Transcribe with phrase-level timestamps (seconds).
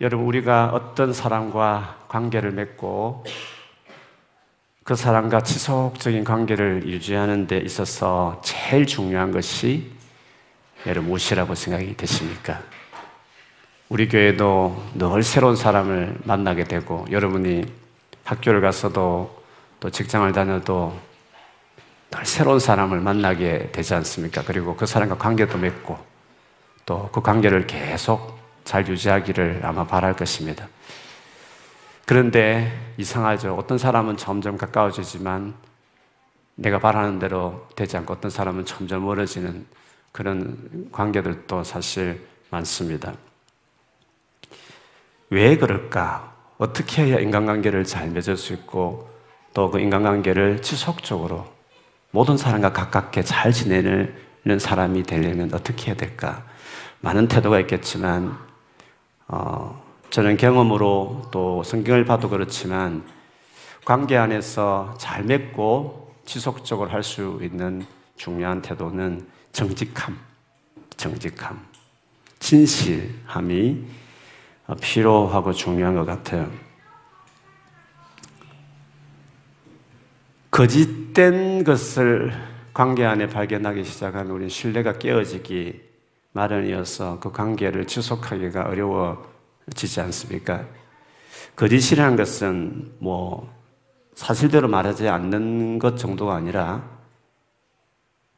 [0.00, 3.24] 여러분, 우리가 어떤 사람과 관계를 맺고
[4.84, 9.90] 그 사람과 지속적인 관계를 유지하는 데 있어서 제일 중요한 것이
[10.86, 12.60] 여러분 무엇이라고 생각이 되십니까?
[13.88, 17.64] 우리 교회도 늘 새로운 사람을 만나게 되고 여러분이
[18.22, 19.42] 학교를 가서도
[19.80, 20.96] 또 직장을 다녀도
[22.12, 24.42] 늘 새로운 사람을 만나게 되지 않습니까?
[24.46, 25.98] 그리고 그 사람과 관계도 맺고
[26.86, 28.37] 또 그 관계를 계속
[28.68, 30.68] 잘 유지하기를 아마 바랄 것입니다.
[32.04, 33.54] 그런데 이상하죠.
[33.54, 35.54] 어떤 사람은 점점 가까워지지만
[36.54, 39.64] 내가 바라는 대로 되지 않고 어떤 사람은 점점 멀어지는
[40.12, 43.14] 그런 관계들도 사실 많습니다.
[45.30, 46.34] 왜 그럴까?
[46.58, 49.08] 어떻게 해야 인간관계를 잘 맺을 수 있고
[49.54, 51.50] 또 그 인간관계를 지속적으로
[52.10, 54.14] 모든 사람과 가깝게 잘 지내는
[54.58, 56.44] 사람이 되려면 어떻게 해야 될까?
[57.00, 58.47] 많은 태도가 있겠지만,
[59.28, 63.04] 어, 저는 경험으로 또 성경을 봐도 그렇지만
[63.84, 70.18] 관계 안에서 잘 맺고 지속적으로 할 수 있는 중요한 태도는 정직함,
[70.96, 71.64] 정직함,
[72.38, 73.84] 진실함이
[74.80, 76.50] 필요하고 중요한 것 같아요.
[80.50, 82.32] 거짓된 것을
[82.74, 85.87] 관계 안에 발견하기 시작한 우리 신뢰가 깨어지기
[86.32, 89.30] 마련이어서 그 관계를 지속하기가 어려워
[89.74, 90.64] 지지 않습니까?
[91.56, 93.52] 거짓이라는 것은 뭐
[94.14, 96.82] 사실대로 말하지 않는 것 정도가 아니라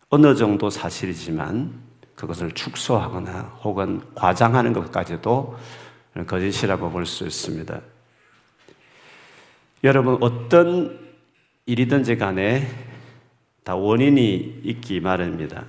[0.08, 1.72] 어느 정도 사실이지만
[2.14, 5.56] 그것을 축소하거나 혹은 과장하는 것까지도
[6.26, 7.80] 거짓이라고 볼 수 있습니다.
[9.84, 10.98] 여러분, 어떤
[11.64, 12.68] 일이든지 간에
[13.64, 15.64] 다 원인이 있기 마련입니다.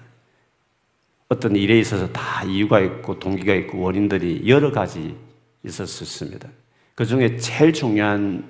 [1.31, 5.15] 어떤 일에 있어서 다 이유가 있고 동기가 있고 원인들이 여러 가지
[5.63, 6.49] 있습니다.
[6.93, 8.43] 그 중에 제일 중요한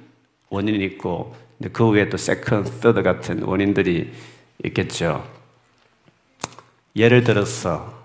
[0.50, 1.36] 원인이 있고,
[1.72, 4.12] 그 외에 또 second, third 같은 원인들이
[4.66, 5.24] 있겠죠.
[6.96, 8.02] 예를 들어서,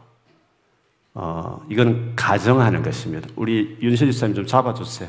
[1.14, 3.30] 어, 이건 가정하는 것입니다.
[3.34, 5.08] 우리 윤실 집사님 좀 잡아주세요.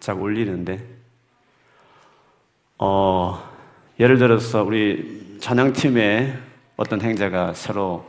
[0.00, 0.84] 자꾸 울리는데.
[2.78, 3.48] 어,
[4.00, 6.45] 예를 들어서 우리 찬양팀에
[6.76, 8.06] 어떤 행자가 새로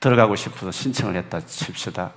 [0.00, 2.12] 들어가고 싶어서 신청을 했다 칩시다.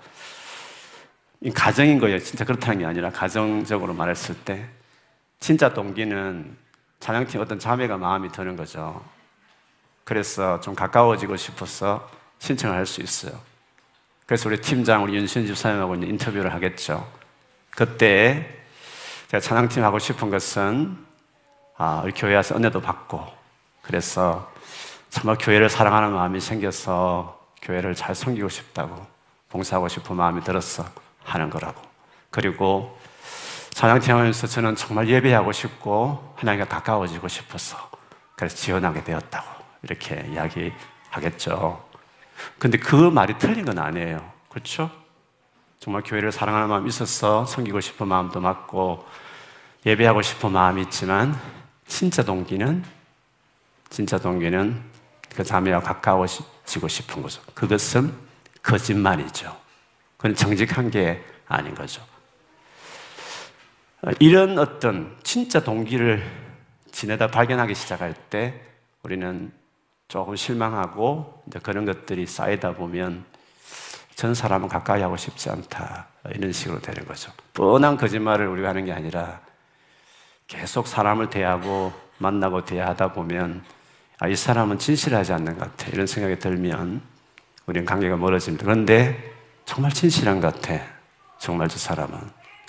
[1.54, 2.20] 가정인 거예요.
[2.20, 4.68] 진짜 그렇다는 게 아니라 가정적으로 말했을 때
[5.40, 6.58] 진짜 동기는
[7.00, 9.04] 찬양팀 어떤 자매가 마음이 드는 거죠.
[10.04, 13.40] 그래서 좀 가까워지고 싶어서 신청을 할 수 있어요.
[14.26, 17.10] 그래서 우리 팀장, 우리 윤신 집사님하고 인터뷰를 하겠죠.
[17.70, 18.58] 그때
[19.28, 20.98] 제가 찬양팀 하고 싶은 것은
[21.78, 23.24] 아, 우리 교회 와서 은혜도 받고
[23.84, 24.52] 그래서
[25.10, 29.06] 정말 교회를 사랑하는 마음이 생겨서 교회를 잘 섬기고 싶다고
[29.50, 30.86] 봉사하고 싶은 마음이 들었어.
[31.28, 31.82] 하는 거라고.
[32.32, 32.98] 그리고
[33.72, 37.78] 찬양팀하면서 저는 정말 예배하고 싶고 하나님과 가까워지고 싶어서
[38.36, 39.48] 그래서 지원하게 되었다고
[39.84, 41.86] 이렇게 이야기하겠죠.
[42.58, 44.32] 근데 그 말이 틀린 건 아니에요.
[44.50, 44.90] 그렇죠?
[45.80, 49.06] 정말 교회를 사랑하는 마음이 있어서 섬기고 싶은 마음도 맞고
[49.86, 51.40] 예배하고 싶은 마음이 있지만
[51.88, 52.84] 진짜 동기는
[53.90, 54.82] 진짜 동기는
[55.38, 57.44] 그 자매와 가까워지고 싶은 거죠.
[57.54, 58.12] 그것은
[58.64, 59.56] 거짓말이죠.
[60.18, 62.02] 그건 정직한 게 아닌 거죠.
[64.20, 66.28] 이런 어떤 진짜 동기를
[66.92, 68.60] 지내다 발견하기 시작할 때
[69.04, 69.52] 우리는
[70.08, 73.24] 조금 실망하고 그런 것들이 쌓이다 보면
[74.16, 76.08] 전 사람은 가까이 하고 싶지 않다.
[76.34, 77.32] 이런 식으로 되는 거죠.
[77.54, 79.40] 뻔한 거짓말을 우리가 하는 게 아니라
[80.48, 83.77] 계속 사람을 대하고 만나고 대하다 보면
[84.20, 85.92] 아, 이 사람은 진실하지 않는 것 같아.
[85.92, 87.02] 이런 생각이 들면
[87.68, 88.66] 우리는 관계가 멀어집니다.
[88.66, 89.34] 그런데
[89.66, 90.84] 정말 진실한 것 같아.
[91.38, 92.18] 정말 저 사람은.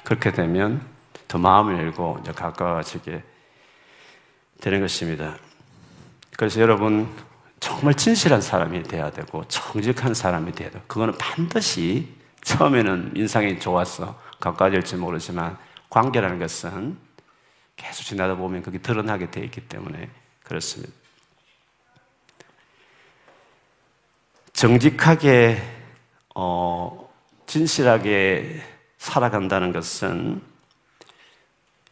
[0.05, 0.87] 그렇게 되면
[1.27, 3.23] 더 마음을 열고 이제 가까워지게
[4.61, 5.37] 되는 것입니다.
[6.37, 7.09] 그래서 여러분,
[7.61, 14.97] 정말 진실한 사람이 돼야 되고, 정직한 사람이 돼야 되고, 그거는 반드시 처음에는 인상이 좋아서 가까워질지
[14.97, 15.57] 모르지만,
[15.89, 16.99] 관계라는 것은
[17.77, 20.11] 계속 지나다 보면 그게 드러나게 되어 있기 때문에
[20.45, 20.93] 그렇습니다.
[24.59, 25.63] 정직하게
[26.35, 27.09] 어,
[27.47, 28.61] 진실하게
[28.99, 30.43] 살아간다는 것은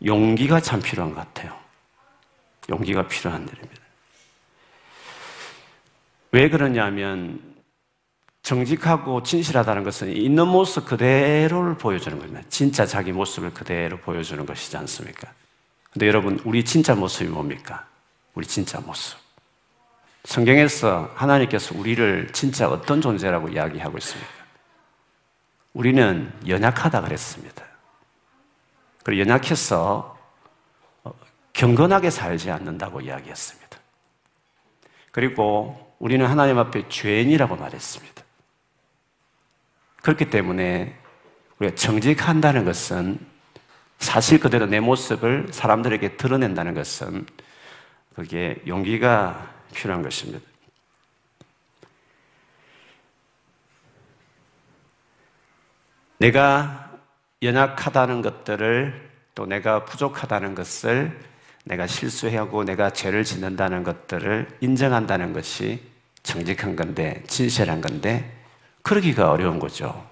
[0.04, 1.56] 용기가 참 필요한 것 같아요.
[2.68, 3.82] 용기가 필요한 일입니다.
[6.32, 7.40] 왜 그러냐면
[8.42, 12.42] 정직하고 진실하다는 것은 있는 모습 그대로를 보여주는 겁니다.
[12.48, 15.32] 진짜 자기 모습을 그대로 보여주는 것이지 않습니까?
[15.92, 17.86] 근데 여러분, 우리 진짜 모습이 뭡니까?
[18.34, 19.25] 우리 진짜 모습.
[20.26, 24.28] 성경에서 하나님께서 우리를 진짜 어떤 존재라고 이야기하고 있습니까?
[25.72, 27.64] 우리는 연약하다 그랬습니다.
[29.04, 30.18] 그리고 연약해서
[31.04, 31.12] 어,
[31.52, 33.78] 경건하게 살지 않는다고 이야기했습니다.
[35.12, 38.22] 그리고 우리는 하나님 앞에 죄인이라고 말했습니다.
[40.02, 40.98] 그렇기 때문에
[41.60, 43.20] 우리가 정직한다는 것은
[44.00, 47.26] 사실 그대로 내 모습을 사람들에게 드러낸다는 것은
[48.16, 50.40] 그게 용기가 필요한 것입니다.
[56.18, 56.90] 내가
[57.42, 61.20] 연약하다는 것들을 또 내가 부족하다는 것을
[61.64, 65.82] 내가 실수하고 내가 죄를 짓는다는 것들을 인정한다는 것이
[66.22, 68.32] 정직한 건데, 진실한 건데,
[68.82, 70.08] 그러기가 어려운 거죠.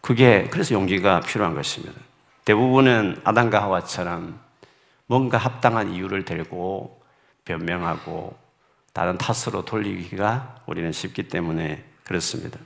[0.00, 1.94] 그게, 그래서 용기가 필요한 것입니다.
[2.44, 4.40] 대부분은 아담과 하와처럼
[5.06, 7.02] 뭔가 합당한 이유를 들고
[7.44, 8.43] 변명하고
[8.94, 12.60] 다른 탓으로 돌리기가 우리는 쉽기 때문에 그렇습니다.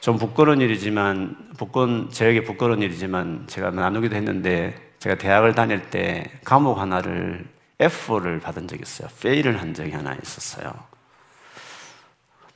[0.00, 6.78] 좀 부끄러운 일이지만, 부끄러운, 저에게 부끄러운 일이지만 제가 나누기도 했는데 제가 대학을 다닐 때 과목
[6.78, 7.46] 하나를
[7.78, 9.08] F를 받은 적이 있어요.
[9.20, 10.72] 페일을 한 적이 하나 있었어요.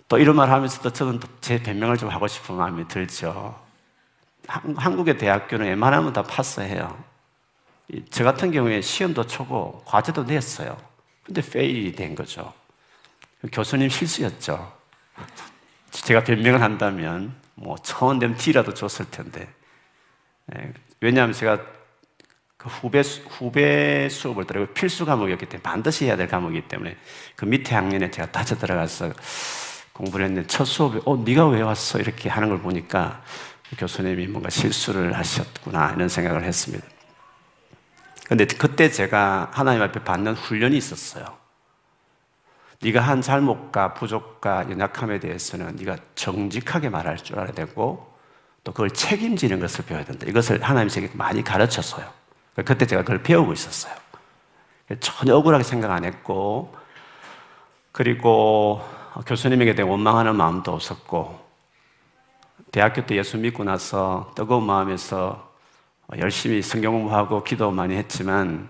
[0.09, 3.61] 또 이런 말 하면서도 저는 제 변명을 좀 하고 싶은 마음이 들죠.
[4.47, 6.97] 한국의 대학교는 웬만하면 다 파스해요.
[8.11, 10.94] 저 같은 경우에 시험도 초고 과제도 냈어요.
[11.25, 12.53] 근데 페일이 된 거죠.
[13.53, 14.73] 교수님 실수였죠.
[15.91, 19.49] 제가 변명을 한다면 뭐 처음 되면 D라도 줬을 텐데.
[20.55, 21.61] 예, 왜냐하면 제가
[22.57, 26.97] 그 후배, 후배 수업을 들어가 필수 과목이었기 때문에 반드시 해야 될 과목이기 때문에
[27.37, 29.13] 그 밑에 학년에 제가 다쳐 들어가서
[29.93, 32.01] 공부를 했는데 첫 수업에 어, 네가 왜 왔어?
[32.01, 33.23] 이렇게 하는 걸 보니까
[33.79, 36.87] 교수님이 뭔가 실수를 하셨구나 이런 생각을 했습니다.
[38.27, 41.25] 근데 그때 제가 하나님 앞에 받는 훈련이 있었어요.
[42.83, 48.15] 네가 한 잘못과 부족과 연약함에 대해서는 네가 정직하게 말할 줄 알아야 되고
[48.63, 50.27] 또 그걸 책임지는 것을 배워야 된다.
[50.27, 52.07] 이것을 하나님이 제게 많이 가르쳤어요.
[52.65, 53.95] 그때 제가 그걸 배우고 있었어요.
[55.01, 56.75] 전혀 억울하게 생각 안 했고
[57.93, 58.87] 그리고
[59.27, 61.45] 교수님에게 대해 원망하는 마음도 없었고
[62.73, 65.54] 대학교 때 예수 믿고 나서 뜨거운 마음에서
[66.19, 68.69] 열심히 성경 공부하고 기도 많이 했지만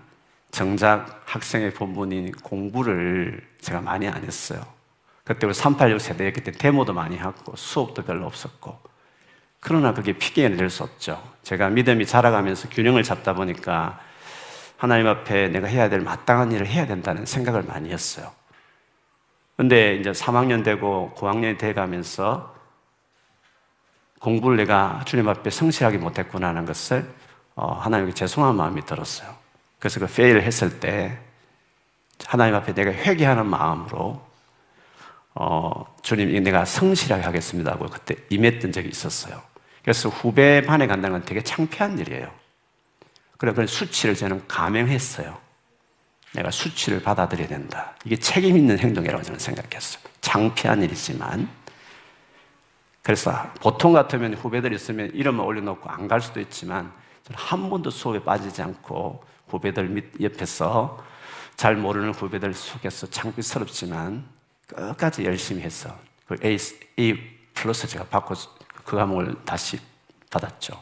[0.51, 4.61] 정작 학생의 본분인 공부를 제가 많이 안 했어요.
[5.23, 8.79] 그때 우리 386 세대였기 때문에 데모도 많이 하고 수업도 별로 없었고
[9.59, 11.21] 그러나 그게 피기에 될수 없죠.
[11.41, 13.99] 제가 믿음이 자라가면서 균형을 잡다 보니까
[14.77, 18.31] 하나님 앞에 내가 해야 될 마땅한 일을 해야 된다는 생각을 많이 했어요.
[19.57, 22.53] 근데 이제 3학년 되고 9학년이 돼 가면서
[24.19, 27.24] 공부를 내가 주님 앞에 성실하게 못했구나 하는 것을 어,
[27.55, 29.33] 하나님께 죄송한 마음이 들었어요.
[29.79, 31.17] 그래서 그 페일을 했을 때
[32.25, 34.25] 하나님 앞에 내가 회개하는 마음으로
[35.35, 39.41] 어, 주님 내가 성실하게 하겠습니다 하고 그때 임했던 적이 있었어요.
[39.83, 42.31] 그래서 후배 반에 간다는 건 되게 창피한 일이에요.
[43.37, 45.37] 그래 그 수치를 저는 감행했어요.
[46.33, 47.93] 내가 수치를 받아들여야 된다.
[48.05, 50.03] 이게 책임 있는 행동이라고 저는 생각했어요.
[50.21, 51.47] 창피한 일이지만
[53.03, 53.31] 그래서
[53.61, 56.91] 보통 같으면 후배들 있으면 이름을 올려놓고 안 갈 수도 있지만
[57.33, 61.03] 한 번도 수업에 빠지지 않고 후배들 밑 옆에서
[61.55, 64.25] 잘 모르는 후배들 속에서 창피스럽지만
[64.67, 66.57] 끝까지 열심히 해서 그 A,
[66.99, 67.17] A
[67.53, 68.35] 플러스 제가 받고
[68.83, 69.79] 그 과목을 다시
[70.29, 70.79] 받았죠.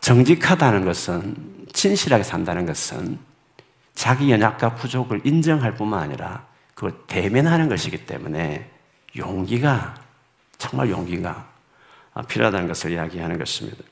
[0.00, 3.18] 정직하다는 것은 진실하게 산다는 것은
[3.94, 8.70] 자기 연약과 부족을 인정할 뿐만 아니라 그걸 대면하는 것이기 때문에
[9.16, 9.94] 용기가,
[10.58, 11.55] 정말 용기가
[12.22, 13.82] 필요하다는 것을 이야기하는 것입니다.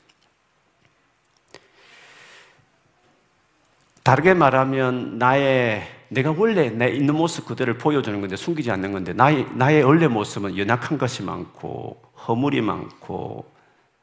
[4.03, 9.47] 다르게 말하면 나의 내가 원래 내 있는 모습 그대를 보여주는 건데 숨기지 않는 건데 나의
[9.55, 13.51] 나의 원래 모습은 연약한 것이 많고 허물이 많고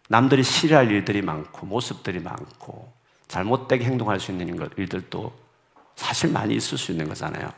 [0.09, 2.93] 남들이 싫어할 일들이 많고 모습들이 많고
[3.29, 5.33] 잘못되게 행동할 수 있는 일들도
[5.97, 7.51] 사실 많이 있을 수 있는 거잖아요.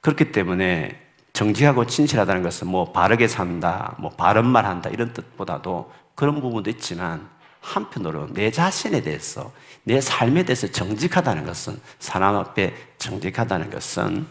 [0.00, 1.00] 그렇기 때문에
[1.32, 7.28] 정직하고 진실하다는 것은 뭐 바르게 산다, 뭐 바른 말 한다 이런 뜻보다도 그런 부분도 있지만
[7.60, 9.52] 한편으로 내 자신에 대해서
[9.84, 14.26] 내 삶에 대해서 정직하다는 것은 사람 앞에 정직하다는 것은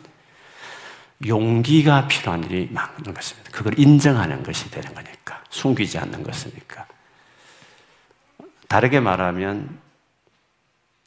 [1.25, 3.51] 용기가 필요한 일이 많은 것입니다.
[3.51, 6.85] 그걸 인정하는 것이 되는 거니까 숨기지 않는 것이니까
[8.67, 9.79] 다르게 말하면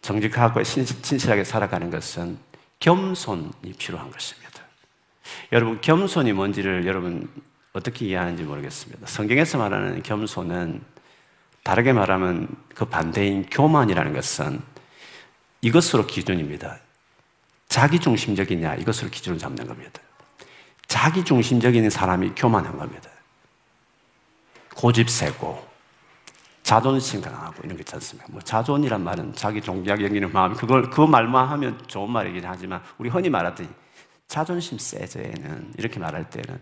[0.02, 2.38] 정직하고 진실하게 살아가는 것은
[2.80, 4.53] 겸손이 필요한 것입니다.
[5.52, 7.28] 여러분, 겸손이 뭔지를 여러분
[7.72, 9.06] 어떻게 이해하는지 모르겠습니다.
[9.06, 10.82] 성경에서 말하는 겸손은
[11.62, 14.60] 다르게 말하면 그 반대인 교만이라는 것은
[15.62, 16.78] 이것으로 기준입니다.
[17.68, 20.00] 자기 중심적이냐, 이것으로 기준을 잡는 겁니다.
[20.86, 23.10] 자기 중심적인 사람이 교만한 겁니다.
[24.74, 25.66] 고집 세고
[26.62, 28.26] 자존심 강하고 이런 게 있지 않습니까?
[28.30, 33.08] 뭐 자존이란 말은 자기 종기하게 여기는 마음 그걸 그 말만 하면 좋은 말이긴 하지만 우리
[33.08, 33.68] 흔히 말하듯이
[34.28, 36.58] 자존심 세제는 이렇게 말할 때는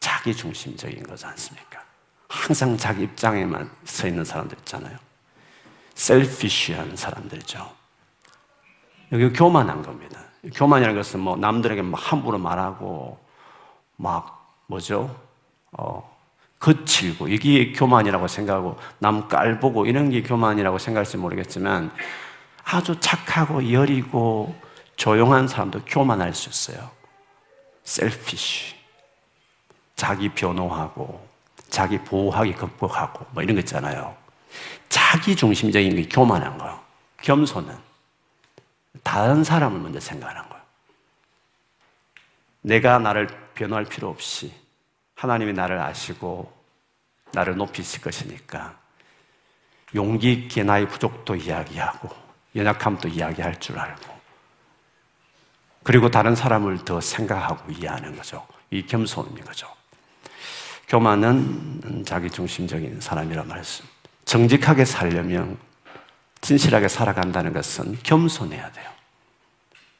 [0.00, 1.82] 자기 중심적인 거지 않습니까?
[2.28, 4.96] 항상 자기 입장에만 서 있는 사람들 있잖아요.
[5.94, 7.70] 셀피쉬한 사람들이죠.
[9.12, 10.20] 여기 교만한 겁니다.
[10.54, 13.18] 교만이라는 것은 뭐 남들에게 막 함부로 말하고
[13.96, 15.14] 막 뭐죠?
[15.72, 16.10] 어,
[16.58, 21.92] 거칠고 이게 교만이라고 생각하고 남 깔보고 이런 게 교만이라고 생각할지 모르겠지만
[22.64, 24.54] 아주 착하고 여리고
[24.96, 26.90] 조용한 사람도 교만할 수 있어요.
[27.84, 28.74] 셀피쉬.
[29.96, 31.26] 자기 변호하고
[31.68, 34.16] 자기 보호하기 극복하고 뭐 이런 거 있잖아요.
[34.88, 36.80] 자기 중심적인 게 교만한 거예요.
[37.22, 37.76] 겸손은
[39.02, 40.62] 다른 사람을 먼저 생각하는 거예요.
[42.62, 44.52] 내가 나를 변호할 필요 없이
[45.14, 46.52] 하나님이 나를 아시고
[47.32, 48.76] 나를 높이실 것이니까
[49.94, 52.08] 용기 있게 나의 부족도 이야기하고
[52.54, 54.21] 연약함도 이야기할 줄 알고
[55.82, 58.46] 그리고 다른 사람을 더 생각하고 이해하는 거죠.
[58.70, 59.66] 이 겸손인 거죠.
[60.88, 63.84] 교만은 자기 중심적인 사람이란 말씀.
[64.24, 65.58] 정직하게 살려면
[66.40, 68.90] 진실하게 살아간다는 것은 겸손해야 돼요.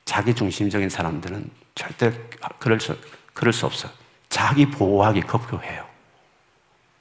[0.04, 2.12] 자기 중심적인 사람들은 절대
[2.58, 2.96] 그럴 수,
[3.32, 3.92] 그럴 수 없어요.
[4.28, 5.86] 자기 보호하기 급급해요.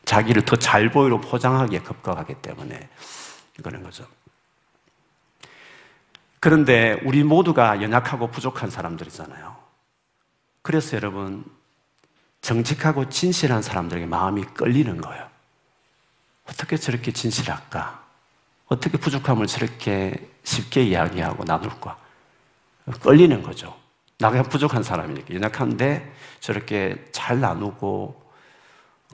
[0.05, 2.89] 자기를 더 잘 보이로 포장하기에 급급하기 때문에
[3.63, 4.05] 그런 거죠.
[6.41, 9.55] 그런데 우리 모두가 연약하고 부족한 사람들이잖아요.
[10.63, 11.45] 그래서 여러분,
[12.41, 15.29] 정직하고 진실한 사람들에게 마음이 끌리는 거예요.
[16.50, 18.03] 어떻게 저렇게 진실할까?
[18.65, 21.98] 어떻게 부족함을 저렇게 쉽게 이야기하고 나눌까?
[23.01, 23.77] 끌리는 거죠.
[24.17, 25.36] 나가 부족한 사람이니까.
[25.36, 28.19] 연약한데 저렇게 잘 나누고,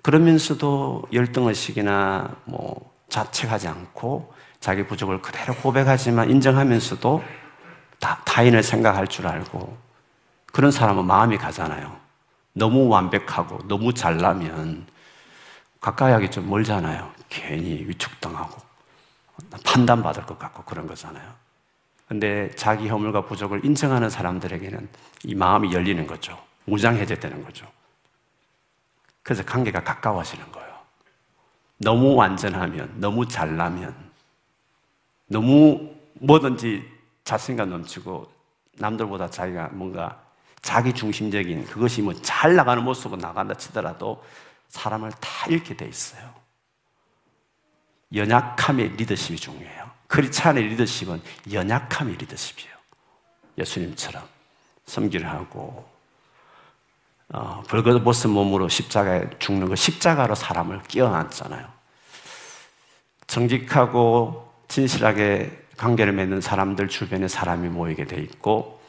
[0.01, 7.23] 그러면서도 열등의식이나 뭐 자책하지 않고 자기 부족을 그대로 고백하지만 인정하면서도
[7.99, 9.77] 다, 타인을 생각할 줄 알고
[10.51, 11.95] 그런 사람은 마음이 가잖아요.
[12.53, 14.87] 너무 완벽하고 너무 잘나면
[15.79, 17.11] 가까이 하기 좀 멀잖아요.
[17.29, 18.61] 괜히 위축당하고
[19.63, 21.47] 판단받을 것 같고 그런 거잖아요.
[22.07, 24.89] 근데 자기 허물과 부족을 인정하는 사람들에게는
[25.25, 26.37] 이 마음이 열리는 거죠.
[26.65, 27.67] 무장해제되는 거죠.
[29.23, 30.67] 그래서 관계가 가까워지는 거예요.
[31.79, 33.93] 너무 완전하면, 너무 잘나면,
[35.27, 36.83] 너무 뭐든지
[37.23, 38.31] 자신감 넘치고
[38.77, 40.21] 남들보다 자기가 뭔가
[40.61, 44.23] 자기 중심적인 그것이 뭐 잘 나가는 모습으로 나간다 치더라도
[44.69, 46.33] 사람을 다 잃게 돼 있어요.
[48.13, 49.89] 연약함의 리더십이 중요해요.
[50.07, 52.75] 크리스찬의 리더십은 연약함의 리더십이에요.
[53.57, 54.23] 예수님처럼
[54.85, 55.87] 섬기를 하고
[57.33, 61.67] 어, 벌거벗은 몸으로 십자가에 죽는 거 십자가로 사람을 끼워놨잖아요.
[63.27, 68.81] 정직하고 진실하게 관계를 맺는 사람들 주변에 사람이 모이게 돼 있고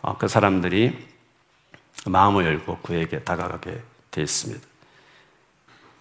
[0.00, 1.06] 어, 그 사람들이
[2.06, 4.66] 마음을 열고 그에게 다가가게 돼 있습니다.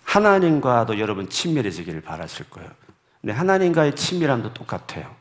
[0.04, 2.70] 하나님과도 여러분 친밀해지기를 바라실 거예요.
[3.22, 5.14] 근데 하나님과의 친밀함도 똑같아요.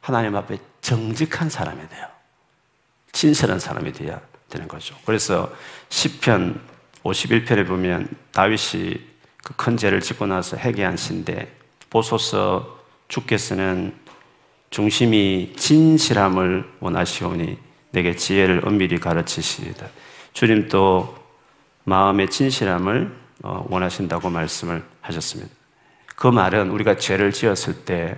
[0.00, 2.06] 하나님 앞에 정직한 사람이 돼요.
[3.12, 4.96] 진실한 사람이 돼야 되는 거죠.
[5.04, 5.52] 그래서
[5.88, 6.60] 시편
[7.04, 11.54] 51편에 보면 다윗이 그 큰 죄를 짓고 나서 회개한 시인데
[11.90, 12.73] 보소서
[13.08, 13.94] 주께서는
[14.70, 17.58] 중심이 진실함을 원하시오니
[17.92, 19.86] 내게 지혜를 은밀히 가르치시리다.
[20.32, 21.16] 주님 또
[21.84, 25.52] 마음의 진실함을 어, 원하신다고 말씀을 하셨습니다.
[26.16, 28.16] 그 말은 우리가 죄를 지었을 때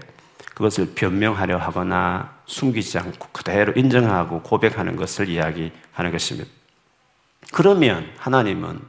[0.55, 6.49] 그것을 변명하려 하거나 숨기지 않고 그대로 인정하고 고백하는 것을 이야기하는 것입니다.
[7.53, 8.81] 그러면 하나님은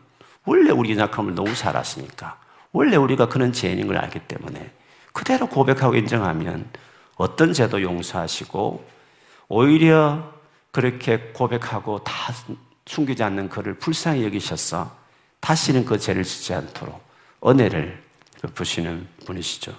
[0.46, 2.40] 원래 우리 약함을 너무 잘 아시니까
[2.72, 4.72] 원래 우리가 그런 죄인인 걸 알기 때문에
[5.18, 6.70] 그대로 고백하고 인정하면
[7.16, 8.88] 어떤 죄도 용서하시고
[9.48, 10.32] 오히려
[10.70, 12.14] 그렇게 고백하고 다
[12.86, 14.96] 숨기지 않는 그를 불쌍히 여기셔서
[15.40, 17.02] 다시는 그 죄를 짓지 않도록
[17.44, 18.00] 은혜를
[18.44, 19.76] 베푸시는 분이시죠.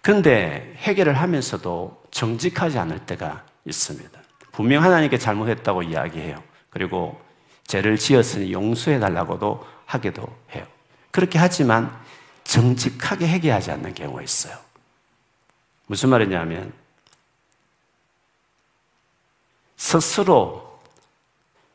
[0.00, 4.18] 그런데 해결을 하면서도 정직하지 않을 때가 있습니다.
[4.52, 6.42] 분명 하나님께 잘못했다고 이야기해요.
[6.70, 7.20] 그리고
[7.66, 10.64] 죄를 지었으니 용서해 달라고도 하기도 해요.
[11.10, 12.07] 그렇게 하지만
[12.48, 14.56] 정직하게 해결하지 않는 경우가 있어요.
[15.86, 16.72] 무슨 말이냐면
[19.76, 20.80] 스스로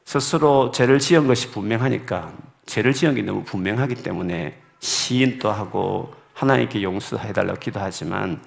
[0.03, 2.33] 스스로 죄를 지은 것이 분명하니까
[2.65, 8.41] 죄를 지은 게 너무 분명하기 때문에 시인도 하고 하나님께 용서해달라고 기도하지만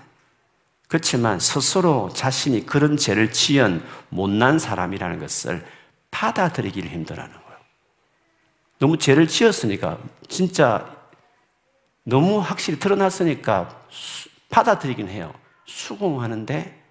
[0.89, 5.65] 그렇지만 스스로 자신이 그런 죄를 지은 못난 사람이라는 것을
[6.11, 7.59] 받아들이기를 힘들어하는 거예요.
[8.81, 10.96] 너무 죄를 지었으니까 진짜
[12.09, 15.35] 너무 확실히 드러났으니까 수, 받아들이긴 해요.
[15.65, 16.83] 수긍하는데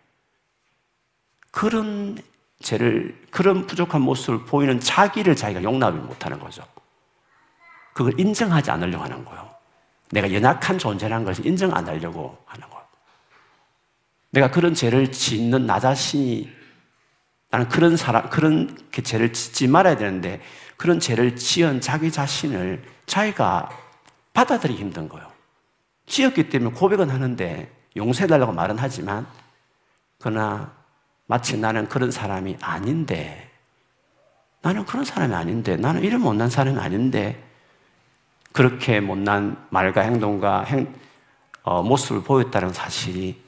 [1.51, 2.17] 그런
[2.62, 6.63] 죄를, 그런 부족한 모습을 보이는 자기를 자기가 용납을 못하는 거죠.
[7.93, 9.50] 그걸 인정하지 않으려고 하는 거예요.
[10.12, 12.86] 내가 연약한 존재라는 것을 인정 안 하려고 하는 거예요.
[14.31, 16.51] 내가 그런 죄를 짓는 나 자신이
[17.51, 20.41] 나는 그런 사람, 그런 죄를 짓지 말아야 되는데
[20.75, 23.85] 그런 죄를 지은 자기 자신을 자기가
[24.36, 25.32] 받아들이기 힘든 거예요.
[26.06, 29.25] 지었기 때문에 고백은 하는데 용서해달라고 말은 하지만
[30.20, 30.72] 그러나
[31.25, 33.50] 마치 나는 그런 사람이 아닌데
[34.62, 37.42] 나는 그런 사람이 아닌데 나는 이런 못난 사람이 아닌데
[38.51, 40.94] 그렇게 못난 말과 행동과 행,
[41.63, 43.42] 어, 모습을 보였다는 사실이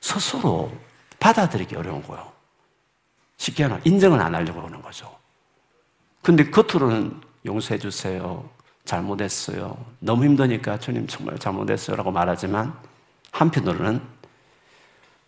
[0.00, 0.72] 스스로
[1.18, 2.30] 받아들이기 어려운 거예요.
[3.36, 5.16] 쉽게 하나 인정을 안 하려고 하는 거죠.
[6.20, 8.48] 근데 겉으로는 용서해 주세요.
[8.84, 9.76] 잘못했어요.
[10.00, 11.96] 너무 힘드니까 주님 정말 잘못했어요.
[11.96, 12.74] 라고 말하지만
[13.30, 14.00] 한편으로는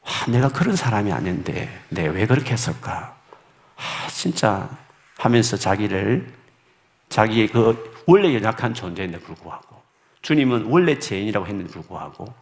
[0.02, 3.16] 와, 내가 그런 사람이 아닌데 내가 왜 그렇게 했을까?
[3.76, 4.68] 아, 진짜
[5.16, 6.32] 하면서 자기를
[7.08, 9.82] 자기의 그 원래 연약한 존재인데 불구하고
[10.22, 12.34] 주님은 원래 죄인이라고 했는데 불구하고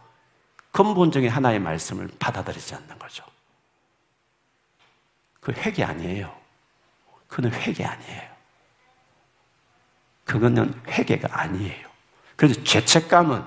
[0.71, 3.23] 근본적인 하나의 말씀을 받아들이지 않는 거죠.
[5.39, 6.33] 그 회개 아니에요.
[7.27, 8.32] 그는 회개 아니에요.
[10.25, 11.87] 그거는 회개가 아니에요.
[12.35, 13.43] 그래서 죄책감은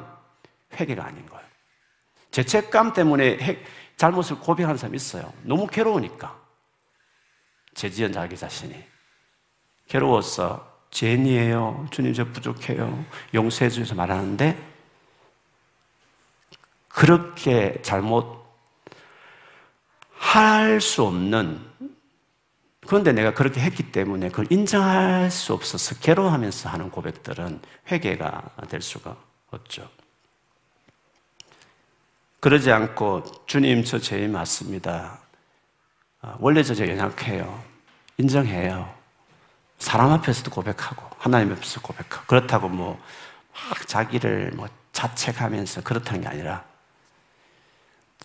[0.74, 1.46] 회개가 아닌 거예요.
[2.30, 3.64] 죄책감 때문에
[3.96, 5.32] 잘못을 고백하는 사람이 있어요.
[5.42, 6.38] 너무 괴로우니까.
[7.74, 8.74] 죄지은 자기 자신이.
[9.88, 11.86] 괴로워서 죄인이에요.
[11.90, 13.04] 주님 저 부족해요.
[13.34, 14.56] 용서해 주셔서 말하는데
[16.88, 18.44] 그렇게 잘못
[20.18, 21.65] 할 수 없는
[22.86, 29.16] 그런데 내가 그렇게 했기 때문에 그걸 인정할 수 없어서 괴로워하면서 하는 고백들은 회개가 될 수가
[29.50, 29.88] 없죠.
[32.40, 35.18] 그러지 않고 주님 저 죄인 맞습니다.
[36.22, 37.62] 아, 원래 저 연약해요.
[38.18, 38.94] 인정해요.
[39.78, 42.98] 사람 앞에서도 고백하고 하나님 앞에서 고백하고 그렇다고 뭐
[43.70, 46.64] 막 자기를 뭐 자책하면서 그렇다는 게 아니라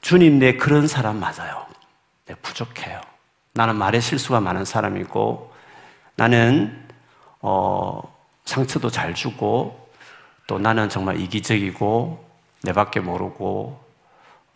[0.02, 1.65] 주님 내 그런 사람 맞아요.
[2.26, 3.02] 내 부족해요.
[3.53, 5.53] 나는 말에 실수가 많은 사람이고
[6.15, 6.87] 나는
[7.39, 8.01] 어,
[8.45, 9.89] 상처도 잘 주고
[10.47, 12.29] 또 나는 정말 이기적이고
[12.63, 13.83] 내밖에 모르고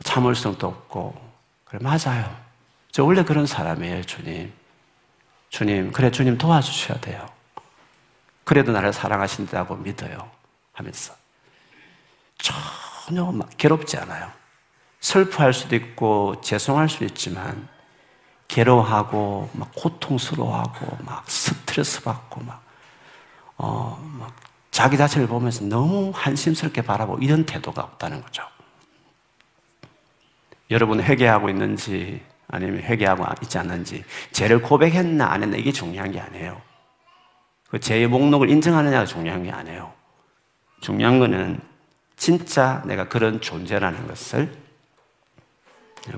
[0.04, 1.16] 참을성도 없고
[1.66, 2.36] 그래 맞아요.
[2.92, 4.54] 저 원래 그런 사람이에요, 주님.
[5.50, 7.26] 주님, 그래 주님 도와주셔야 돼요.
[8.44, 10.30] 그래도 나를 사랑하신다고 믿어요.
[10.74, 11.14] 하면서
[12.38, 14.32] 전혀 괴롭지 않아요.
[15.00, 17.68] 슬퍼할 수도 있고 죄송할 수도 있지만
[18.48, 22.64] 괴로워하고 막 고통스러워하고 막 스트레스 받고 막,
[23.58, 24.34] 어, 막
[24.72, 28.44] 자기 자체를 보면서 너무 한심스럽게 바라보고 이런 태도가 없다는 거죠.
[30.72, 36.62] 여러분 회개하고 있는지 아니면 회개하고 있지 않는지 죄를 고백했나 안 했나 이게 중요한 게 아니에요.
[37.70, 39.92] 그 죄의 목록을 인정하느냐가 중요한 게 아니에요.
[40.82, 41.62] 중요한 거는
[42.16, 44.56] 진짜 내가 그런 존재라는 것을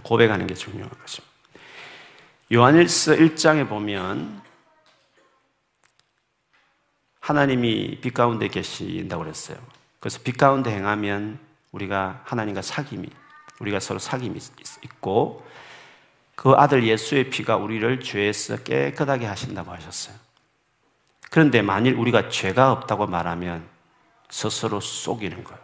[0.03, 1.36] 고백하는 게 중요한 것입니다.
[2.53, 4.41] 요한일서 1장에 보면
[7.19, 9.57] 하나님이 빛 가운데 계신다고 그랬어요.
[9.99, 11.39] 그래서 빛 가운데 행하면
[11.73, 13.11] 우리가 하나님과 사귐이
[13.59, 14.39] 우리가 서로 사귐이
[14.85, 15.45] 있고
[16.35, 20.15] 그 아들 예수의 피가 우리를 죄에서 깨끗하게 하신다고 하셨어요.
[21.29, 23.67] 그런데 만일 우리가 죄가 없다고 말하면
[24.29, 25.59] 스스로 속이는 거예요.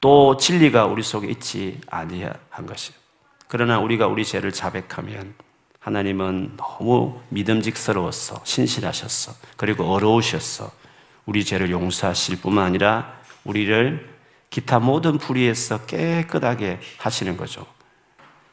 [0.00, 3.05] 또 진리가 우리 속에 있지 아니한 것이에요.
[3.48, 5.34] 그러나 우리가 우리 죄를 자백하면
[5.80, 10.72] 하나님은 너무 믿음직스러웠어, 신실하셨어, 그리고 어려우셨어.
[11.26, 14.16] 우리 죄를 용서하실 뿐만 아니라 우리를
[14.50, 17.66] 기타 모든 불의에서 깨끗하게 하시는 거죠.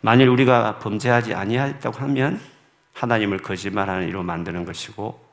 [0.01, 2.39] 만일 우리가 범죄하지 아니했다고 하면
[2.93, 5.23] 하나님을 거짓말하는 이로 만드는 것이고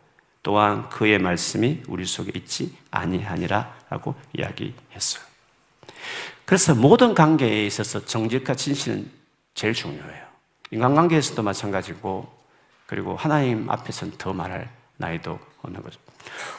[0.42, 5.22] 또한 그의 말씀이 우리 속에 있지 아니하니라라고 이야기했어요.
[6.46, 9.10] 그래서 모든 관계에 있어서 정직과 진실은
[9.54, 10.24] 제일 중요해요.
[10.70, 12.32] 인간관계에서도 마찬가지고
[12.86, 16.00] 그리고 하나님 앞에서는 더 말할 나이도 없는 거죠.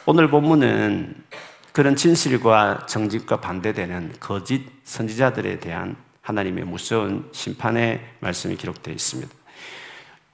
[0.06, 1.24] 오늘 본문은
[1.72, 9.32] 그런 진실과 정직과 반대되는 거짓 선지자들에 대한 하나님의 무서운 심판의 말씀이 기록되어 있습니다.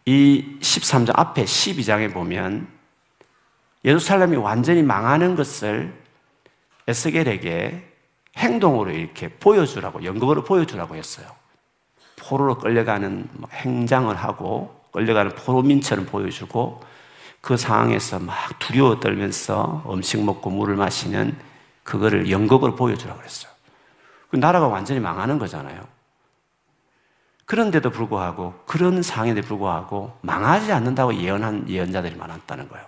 [0.06, 2.68] 이 13장 앞에 12장에 보면
[3.84, 5.94] 예루살렘이 완전히 망하는 것을
[6.88, 7.84] 에스겔에게
[8.36, 11.37] 행동으로 이렇게 보여주라고, 연극으로 보여주라고 했어요.
[12.28, 16.82] 포로로 끌려가는 뭐 행장을 하고, 끌려가는 포로민처럼 보여주고,
[17.40, 21.36] 그 상황에서 막 두려워 떨면서 음식 먹고 물을 마시는
[21.82, 23.50] 그거를 연극으로 보여주라고 그랬어요.
[24.30, 25.80] 그 나라가 완전히 망하는 거잖아요.
[27.46, 32.86] 그런데도 불구하고 그런 상황에도 불구하고 망하지 않는다고 예언한 예언자들이 많았다는 거예요.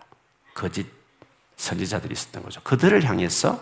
[0.55, 0.87] 거짓
[1.57, 2.61] 선지자들이 있었던 거죠.
[2.63, 3.59] 그들을 향해서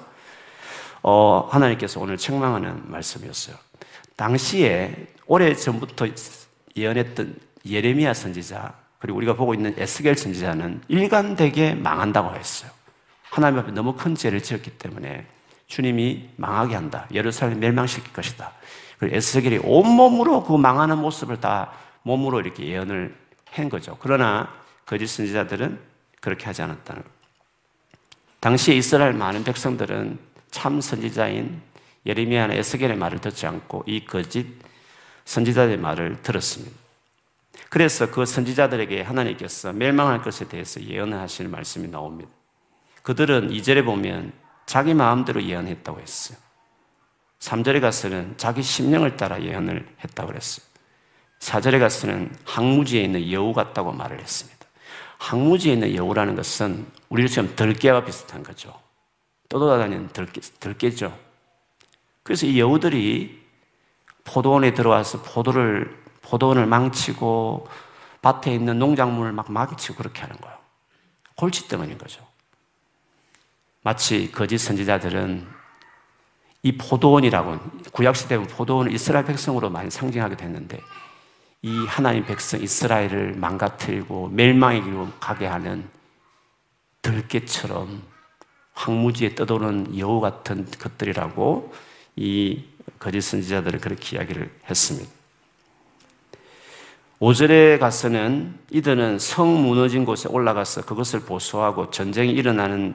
[1.02, 3.54] 어, 하나님께서 오늘 책망하는 말씀이었어요.
[4.16, 6.06] 당시에 오래 전부터
[6.74, 12.70] 예언했던 예레미야 선지자 그리고 우리가 보고 있는 에스겔 선지자는 일관되게 망한다고 했어요.
[13.24, 15.26] 하나님 앞에 너무 큰 죄를 지었기 때문에
[15.66, 17.06] 주님이 망하게 한다.
[17.12, 18.52] 예루살렘 멸망시킬 것이다.
[18.98, 23.14] 그리고 에스겔이 온몸으로 그 망하는 모습을 다 몸으로 이렇게 예언을
[23.50, 23.98] 한 거죠.
[24.00, 24.48] 그러나
[24.86, 25.78] 거짓 선지자들은
[26.22, 27.18] 그렇게 하지 않았다는 거예요.
[28.40, 30.18] 당시에 이스라엘 많은 백성들은
[30.50, 31.60] 참 선지자인
[32.06, 34.46] 예레미야나 에스겔의 말을 듣지 않고 이 거짓
[35.28, 36.74] 선지자들의 말을 들었습니다.
[37.68, 42.30] 그래서 그 선지자들에게 하나님께서 멸망할 것에 대해서 예언을 하시는 말씀이 나옵니다.
[43.02, 44.32] 그들은 2절에 보면
[44.64, 46.38] 자기 마음대로 예언했다고 했어요.
[47.40, 50.66] 3절에 가서는 자기 심령을 따라 예언을 했다고 그랬어요.
[51.40, 54.66] 4절에 가서는 항무지에 있는 여우 같다고 말을 했습니다.
[55.18, 58.74] 항무지에 있는 여우라는 것은 우리처럼 들깨와 비슷한 거죠.
[59.50, 61.18] 떠돌아다니는 들깨, 들깨죠.
[62.22, 63.37] 그래서 이 여우들이
[64.28, 67.66] 포도원에 들어와서 포도를, 포도원을 망치고
[68.20, 70.56] 밭에 있는 농작물을 막 마귀치고 그렇게 하는 거예요.
[71.34, 72.26] 골치 때문인 거죠.
[73.82, 75.46] 마치 거짓 선지자들은
[76.62, 77.58] 이 포도원이라고
[77.92, 80.80] 구약시대 에 포도원을 이스라엘 백성으로 많이 상징하게 됐는데
[81.62, 85.88] 이 하나님 백성 이스라엘을 망가뜨리고 멸망의 길로 가게 하는
[87.02, 88.02] 들깨처럼
[88.74, 91.72] 황무지에 떠도는 여우 같은 것들이라고
[92.16, 92.64] 이
[92.98, 95.10] 거짓 선지자들은 그렇게 이야기를 했습니다.
[97.20, 102.94] 5절에 가서는 이들은 성 무너진 곳에 올라가서 그것을 보수하고 전쟁이 일어나는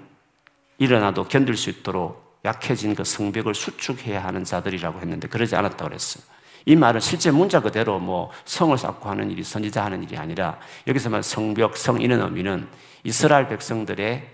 [0.78, 6.24] 일어나도 견딜 수 있도록 약해진 그 성벽을 수축해야 하는 자들이라고 했는데 그러지 않았다고 그랬어요.
[6.66, 11.10] 이 말은 실제 문자 그대로 뭐 성을 쌓고 하는 일이 선지자 하는 일이 아니라 여기서
[11.10, 12.68] 말 성벽, 성 이런 의미는
[13.04, 14.30] 이스라엘 백성들의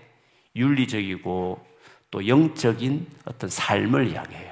[0.54, 1.66] 윤리적이고
[2.10, 4.49] 또 영적인 어떤 삶을 이야기해요.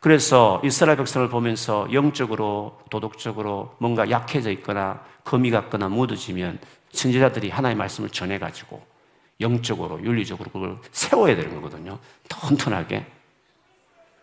[0.00, 6.58] 그래서 이스라엘 백성을 보면서 영적으로 도덕적으로 뭔가 약해져 있거나 거미 같거나 묻어지면
[6.90, 8.82] 선지자들이 하나의 말씀을 전해가지고
[9.40, 11.98] 영적으로, 윤리적으로 그걸 세워야 되는 거거든요.
[12.28, 13.06] 튼튼하게.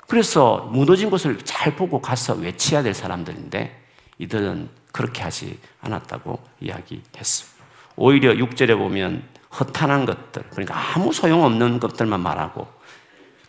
[0.08, 3.84] 그래서 무너진 것을 잘 보고 가서 외쳐야 될 사람들인데
[4.18, 7.50] 이들은 그렇게 하지 않았다고 이야기했어요.
[7.98, 9.24] 오히려 6절에 보면
[9.60, 12.68] 허탄한 것들, 그러니까 아무 소용없는 것들만 말하고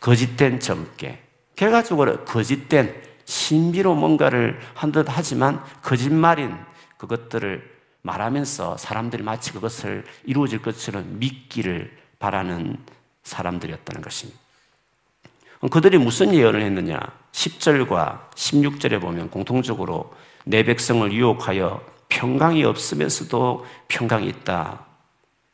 [0.01, 1.28] 거짓된 점괘,
[1.59, 6.57] 결과적으로 거짓된 신비로 뭔가를 한 듯 하지만 거짓말인
[6.97, 12.79] 그것들을 말하면서 사람들이 마치 그것을 이루어질 것처럼 믿기를 바라는
[13.25, 14.40] 사람들이었다는 것입니다.
[15.71, 17.01] 그들이 무슨 예언을 했느냐?
[17.33, 24.87] 10절과 16절에 보면 공통적으로 내 백성을 유혹하여 평강이 없으면서도 평강이 있다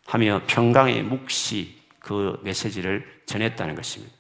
[0.07, 4.14] 하며 평강의 묵시 그 메시지를 전했다는 것입니다.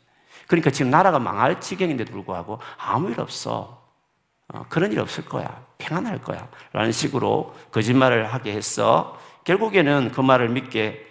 [0.46, 3.82] 그러니까 지금 나라가 망할 지경인데도 불구하고 아무 일 없어.
[4.48, 5.64] 어, 그런 일 없을 거야.
[5.78, 6.48] 평안할 거야.
[6.72, 9.18] 라는 식으로 거짓말을 하게 했어.
[9.44, 11.04] 결국에는 그 말을 믿게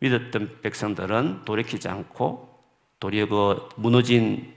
[0.00, 2.54] 믿었던 백성들은 돌이키지 않고
[3.00, 4.54] 도리어 그 무너진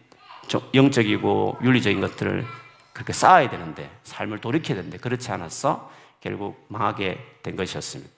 [0.73, 2.45] 영적이고 윤리적인 것들을
[2.93, 8.16] 그렇게 쌓아야 되는데 삶을 돌이켜야 되는데 그렇지 않아서 결국 망하게 된 것이었습니다.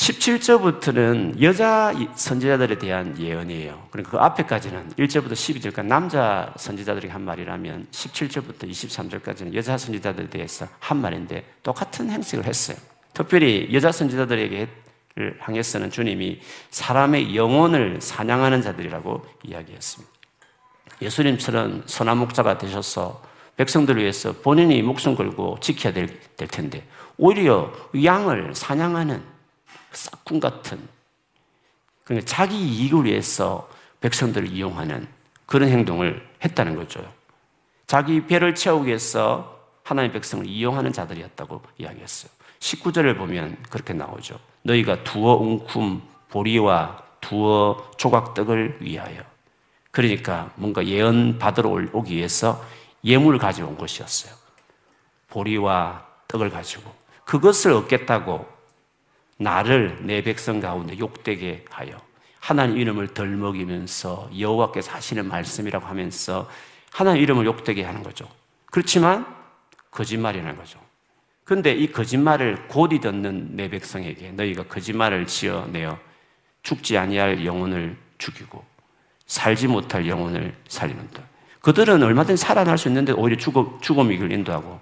[0.00, 3.88] 17절부터는 여자 선지자들에 대한 예언이에요.
[3.90, 11.02] 그러니까 그 앞에까지는 1절부터 12절까지 남자 선지자들이 한 말이라면 17절부터 23절까지는 여자 선지자들에 대해서 한
[11.02, 12.78] 말인데 똑같은 행식을 했어요.
[13.12, 14.68] 특별히 여자 선지자들에게
[15.40, 20.14] 향해서는 주님이 사람의 영혼을 사냥하는 자들이라고 이야기했습니다.
[21.02, 23.22] 예수님처럼 선한 목자가 되셔서
[23.58, 26.86] 백성들을 위해서 본인이 목숨 걸고 지켜야 될, 될 텐데
[27.18, 27.70] 오히려
[28.02, 29.39] 양을 사냥하는
[29.92, 30.80] 싹군 같은
[32.04, 33.68] 그러니까 자기 이익을 위해서
[34.00, 35.06] 백성들을 이용하는
[35.46, 37.04] 그런 행동을 했다는 거죠.
[37.86, 42.30] 자기 배를 채우기 위해서 하나님의 백성을 이용하는 자들이었다고 이야기했어요.
[42.60, 44.38] 19절을 보면 그렇게 나오죠.
[44.62, 49.22] 너희가 두어 웅큼 보리와 두어 조각떡을 위하여.
[49.90, 52.64] 그러니까 뭔가 예언 받으러 오기 위해서
[53.04, 54.32] 예물을 가져온 것이었어요.
[55.28, 56.92] 보리와 떡을 가지고
[57.24, 58.46] 그것을 얻겠다고
[59.40, 61.92] 나를 내 백성 가운데 욕되게 하여
[62.38, 66.48] 하나님 이름을 덜 먹이면서 여호와께서 하시는 말씀이라고 하면서
[66.92, 68.28] 하나님 이름을 욕되게 하는 거죠.
[68.66, 69.26] 그렇지만
[69.90, 70.78] 거짓말이라는 거죠.
[71.44, 75.98] 근데 이 거짓말을 곧이 듣는 내 백성에게 너희가 거짓말을 지어내어
[76.62, 78.62] 죽지 아니할 영혼을 죽이고
[79.26, 81.22] 살지 못할 영혼을 살리는다.
[81.62, 84.80] 그들은 얼마든지 살아날 수 있는데 오히려 죽어, 죽음이 길 인도하고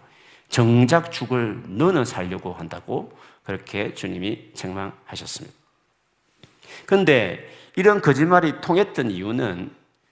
[0.48, 3.16] 정작 죽을 너는 살려고 한다고
[3.48, 5.56] 그렇게 주님이 책망하셨습니다.
[6.84, 9.70] 그런데 이런 거짓말이 통했던 이유는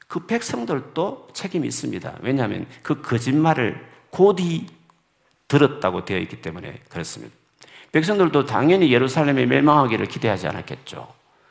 [0.08, 2.16] 그 백성들도 책임이 있습니다.
[2.22, 4.64] 왜냐하면 그 거짓말을 곧이
[5.48, 7.36] 들었다고 되어 있기 때문에 그렇습니다.
[7.92, 11.06] 백성들도 당연히 예루살렘이 멸망하기를 기대하지 않았겠죠.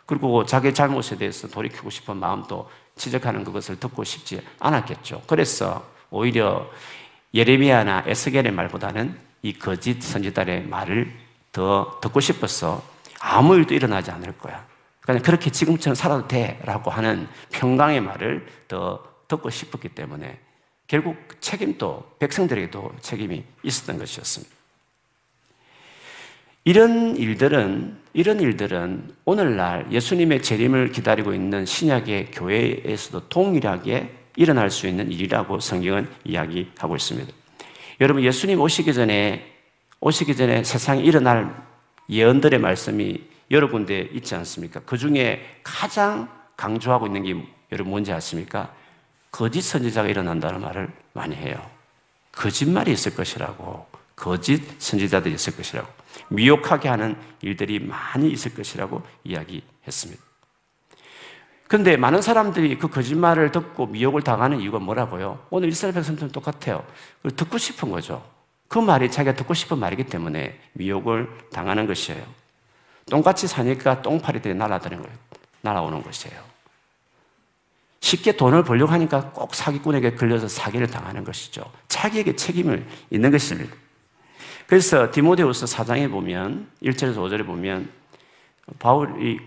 [0.08, 5.22] 그리고 자기 잘못에 대해서 돌이키고 싶은 마음도 지적하는 그것을 듣고 싶지 않았겠죠.
[5.28, 6.68] 그래서 오히려
[7.36, 11.25] 예레미야나 에스겔의 말보다는 이 거짓 선지자의 말을
[11.56, 12.84] 더 듣고 싶어서
[13.22, 14.68] 아무 일도 일어나지 않을 거야.
[15.00, 16.60] 그냥 그렇게 지금처럼 살아도 돼.
[16.66, 20.38] 라고 하는 평강의 말을 더 듣고 싶었기 때문에
[20.86, 24.54] 결국 책임도 백성들에게도 책임이 있었던 것이었습니다.
[26.66, 35.10] 이런 일들은 이런 일들은 오늘날 예수님의 재림을 기다리고 있는 신약의 교회에서도 동일하게 일어날 수 있는
[35.10, 37.32] 일이라고 성경은 이야기하고 있습니다.
[38.02, 39.55] 여러분 예수님 오시기 전에
[40.06, 41.66] 오시기 전에 세상에 일어날
[42.10, 44.80] 예언들의 말씀이 여러 군데 있지 않습니까?
[44.86, 47.36] 그 중에 가장 강조하고 있는 게
[47.72, 48.72] 여러분 뭔지 아십니까?
[49.32, 51.56] 거짓 선지자가 일어난다는 말을 많이 해요.
[52.34, 53.88] 거짓말이 있을 것이라고.
[54.16, 55.88] 거짓 선지자들이 있을 것이라고.
[56.30, 60.22] 미혹하게 하는 일들이 많이 있을 것이라고 이야기했습니다.
[61.68, 65.48] 그런데 많은 사람들이 그 거짓말을 듣고 미혹을 당하는 이유가 뭐라고요?
[65.50, 66.86] 오늘 이스라엘 백성들은 똑같아요.
[67.36, 68.35] 듣고 싶은 거죠.
[68.68, 72.24] 그 말이 자기가 듣고 싶은 말이기 때문에 미혹을 당하는 것이에요.
[73.10, 75.18] 똥같이 사니까 똥파리들이 날아드는 거예요.
[75.62, 76.56] 날아오는 것이에요.
[78.00, 81.64] 쉽게 돈을 벌려고 하니까 꼭 사기꾼에게 걸려서 사기를 당하는 것이죠.
[81.88, 83.76] 자기에게 책임을 있는 것입니다.
[84.68, 87.90] 그래서 디모데후서 4장에 보면 1절에서 5절에 보면
[88.80, 89.40] 바울이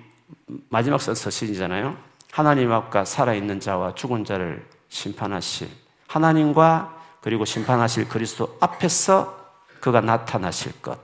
[0.69, 1.97] 마지막 서신이잖아요.
[2.33, 5.69] 하나님 앞과 살아있는 자와 죽은 자를 심판하실
[6.07, 6.98] 하나님과
[7.29, 10.99] 그리고 심판하실 그리스도 앞에서 그가 나타나실 것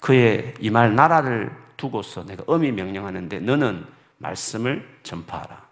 [0.00, 3.86] 그의 이말 나라를 두고서 내가 엄히 명령하는데 너는
[4.18, 5.66] 말씀을 전파하라.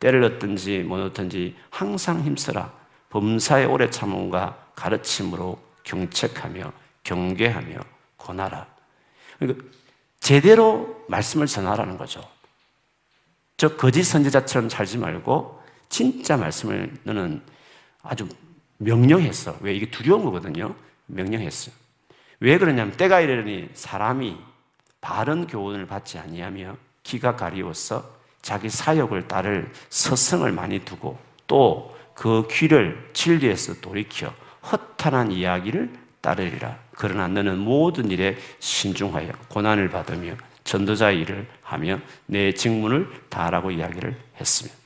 [0.00, 2.72] 때를 얻든지 못 얻든지 항상 힘쓰라.
[3.10, 6.72] 범사의 오래 참음과 가르침으로 경책하며
[7.04, 7.78] 경계하며
[8.18, 8.66] 권하라.
[9.38, 9.64] 그러니까
[10.18, 12.20] 제대로 말씀을 전하라는 거죠.
[13.56, 17.42] 저 거짓 선지자처럼 살지 말고 진짜 말씀을 너는
[18.02, 18.26] 아주
[18.80, 19.56] 명령했어.
[19.60, 20.74] 왜 이게 두려운 거거든요.
[21.06, 21.70] 명령했어.
[22.40, 24.36] 왜 그러냐면 때가 이르니 사람이
[25.00, 33.08] 바른 교훈을 받지 아니하며 기가 가리워서 자기 사역을 따를 서성을 많이 두고 또 그 귀를
[33.14, 34.30] 진리에서 돌이켜
[34.70, 35.90] 허탄한 이야기를
[36.20, 36.78] 따르리라.
[36.90, 44.79] 그러나 너는 모든 일에 신중하여 고난을 받으며 전도자의 일을 하며 내 직문을 다하라고 이야기를 했습니다.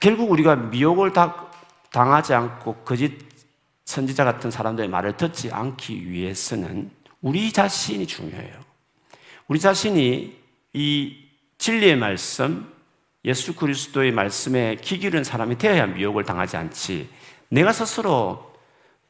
[0.00, 1.12] 결국 우리가 미혹을
[1.90, 3.26] 당하지 않고 거짓
[3.84, 6.90] 선지자 같은 사람들의 말을 듣지 않기 위해서는
[7.22, 8.54] 우리 자신이 중요해요.
[9.48, 10.36] 우리 자신이
[10.72, 11.16] 이
[11.58, 12.70] 진리의 말씀,
[13.24, 17.08] 예수 그리스도의 말씀에 기기른 사람이 되어야 미혹을 당하지 않지.
[17.48, 18.54] 내가 스스로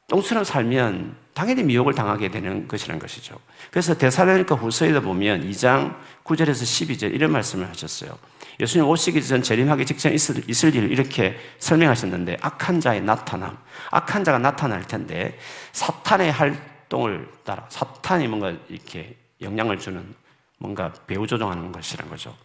[0.07, 3.37] 똥처럼 살면 당연히 미혹을 당하게 되는 것이라는 것이죠.
[3.69, 8.17] 그래서 대사로니까 후서에도 보면 2장 9절에서 12절 이런 말씀을 하셨어요.
[8.59, 13.57] 예수님 오시기 전 재림하기 직전에 있을, 있을 일을 이렇게 설명하셨는데 악한 자의 나타남,
[13.91, 15.37] 악한 자가 나타날 텐데
[15.73, 20.03] 사탄의 활동을 따라 사탄이 뭔가 이렇게 영향을 주는
[20.57, 22.35] 뭔가 배후 조종하는 것이란 거죠.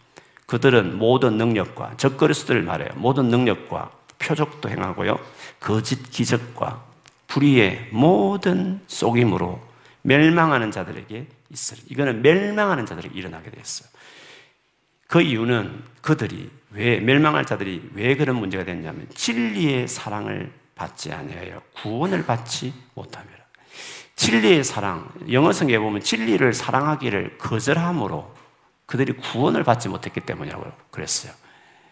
[0.45, 2.89] 그들은 모든 능력과 적그리스도를 말해요.
[2.95, 5.17] 모든 능력과 표적도 행하고요.
[5.59, 6.83] 거짓 기적과
[7.27, 9.59] 불의의 모든 속임으로
[10.03, 11.81] 멸망하는 자들에게 있으리.
[11.89, 13.89] 이거는 멸망하는 자들에게 일어나게 됐어요.
[15.13, 22.25] 그 이유는 그들이 왜 멸망할 자들이 왜 그런 문제가 됐냐면 진리의 사랑을 받지 아니하여 구원을
[22.25, 23.37] 받지 못함이라.
[24.15, 28.33] 진리의 사랑, 영어 성경에 보면 진리를 사랑하기를 거절함으로
[28.87, 31.31] 그들이 구원을 받지 못했기 때문이라고 그랬어요.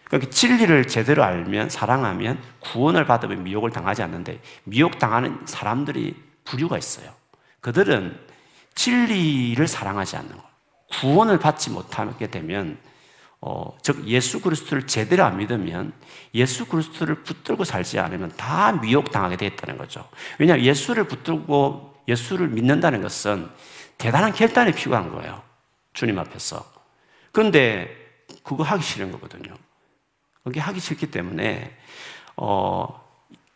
[0.02, 7.12] 그러니까 진리를 제대로 알면 사랑하면 구원을 받으면 미혹을 당하지 않는데 미혹 당하는 사람들이 부류가 있어요.
[7.60, 8.18] 그들은
[8.74, 10.42] 진리를 사랑하지 않는 거.
[10.98, 12.78] 구원을 받지 못하게 되면
[13.44, 15.92] 어, 즉 예수 그리스도를 제대로 안 믿으면
[16.32, 20.08] 예수 그리스도를 붙들고 살지 않으면 다 미혹 당하게 되었다는 거죠.
[20.38, 23.50] 왜냐하면 예수를 붙들고 예수를 믿는다는 것은
[23.98, 25.42] 대단한 결단이 필요한 거예요.
[25.92, 26.64] 주님 앞에서.
[27.32, 27.90] 그런데
[28.44, 29.54] 그거 하기 싫은 거거든요.
[30.44, 31.76] 그게 하기 싫기 때문에
[32.36, 33.02] 어,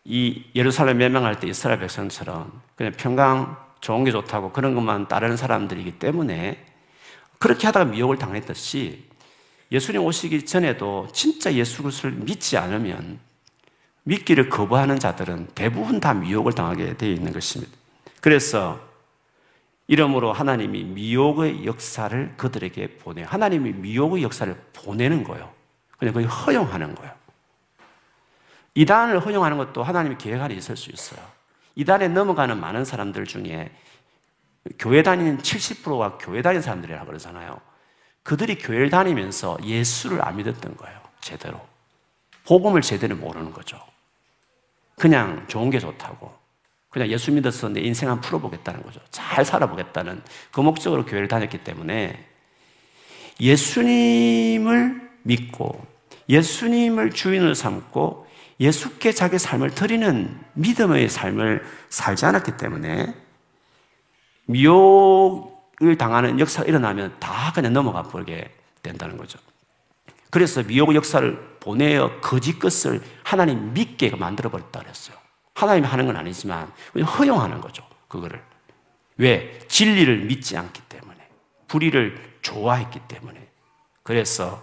[0.05, 6.01] 이 예루살렘 멸망할 때 이스라엘 백성처럼 그냥 평강 좋은 게 좋다고 그런 것만 따르는 사람들이기
[6.01, 6.65] 때문에
[7.39, 9.07] 그렇게 하다가 미혹을 당했듯이
[9.73, 13.19] 예수님 오시기 전에도 진짜 예수 그리스도를 믿지 않으면
[14.05, 17.73] 믿기를 거부하는 자들은 대부분 다 미혹을 당하게 되어 있는 것입니다.
[18.21, 18.81] 그래서
[19.89, 25.53] 이러므로 하나님이 미혹의 역사를 그들에게 보내 하나님이 미혹의 역사를 보내는 거예요.
[25.99, 27.13] 그냥 거의 허용하는 거예요.
[28.75, 31.21] 이단을 허용하는 것도 하나님의 계획 안에 있을 수 있어요.
[31.75, 33.71] 이단에 넘어가는 많은 사람들 중에
[34.79, 37.61] 교회 다니는 70%가 교회 다니는 사람들이라고 그러잖아요.
[38.27, 40.99] 그들이 교회를 다니면서 예수를 안 믿었던 거예요.
[41.21, 41.61] 제대로.
[42.45, 43.81] 복음을 제대로 모르는 거죠.
[44.97, 46.35] 그냥 좋은 게 좋다고.
[46.89, 48.99] 그냥 예수 믿어서 내 인생 한번 풀어보겠다는 거죠.
[49.13, 52.27] 잘 살아보겠다는 그 목적으로 교회를 다녔기 때문에
[53.39, 55.87] 예수님을 믿고
[56.29, 58.27] 예수님을 주인을 삼고
[58.59, 63.15] 예수께 자기 삶을 드리는 믿음의 삶을 살지 않았기 때문에
[64.47, 68.51] 미혹 을 당하는 역사가 일어나면 다 그냥 넘어가 버리게
[68.83, 69.39] 된다는 거죠.
[70.31, 75.17] 그래서 미혹의 역사를 보내어 거짓 것을 하나님 믿게 만들어 버렸다 그랬어요.
[75.55, 77.87] 하나님이 하는 건 아니지만 허용하는 거죠.
[78.09, 78.43] 그거를.
[79.19, 79.59] 왜?
[79.69, 81.17] 진리를 믿지 않기 때문에.
[81.69, 83.47] 불의를 좋아했기 때문에.
[84.03, 84.63] 그래서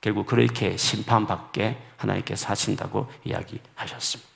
[0.00, 4.30] 결국 그렇게 심판받게 하나님께서 하신다고 이야기하셨습니다.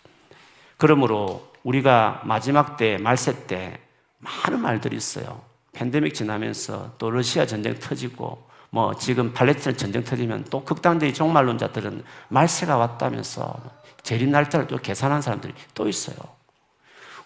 [0.76, 3.80] 그러므로 우리가 마지막 때, 말세 때
[4.18, 5.49] 많은 말들이 있어요.
[5.72, 12.76] 팬데믹 지나면서 또 러시아 전쟁 터지고 뭐 지금 팔레스타인 전쟁 터지면 또 극단적인 종말론자들은 말세가
[12.76, 13.60] 왔다면서
[14.02, 16.16] 재림 날짜를 또 계산한 사람들이 또 있어요.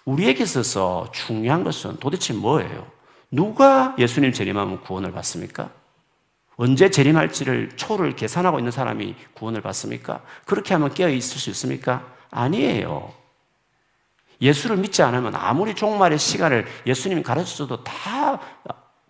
[0.05, 2.87] 우리에게 있어서 중요한 것은 도대체 뭐예요?
[3.31, 5.71] 누가 예수님 재림하면 구원을 받습니까?
[6.57, 10.23] 언제 재림할지를 초를 계산하고 있는 사람이 구원을 받습니까?
[10.45, 12.07] 그렇게 하면 깨어 있을 수 있습니까?
[12.31, 13.13] 아니에요.
[14.41, 18.41] 예수를 믿지 않으면 아무리 종말의 시간을 예수님이 가르쳐줘도 다